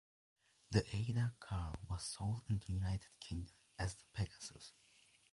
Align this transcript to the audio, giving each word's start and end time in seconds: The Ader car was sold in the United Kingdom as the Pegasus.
The 0.71 0.83
Ader 0.95 1.35
car 1.39 1.77
was 1.87 2.01
sold 2.01 2.41
in 2.49 2.57
the 2.65 2.73
United 2.73 3.19
Kingdom 3.19 3.53
as 3.77 3.93
the 3.93 4.05
Pegasus. 4.15 4.73